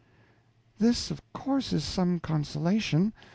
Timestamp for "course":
1.31-1.71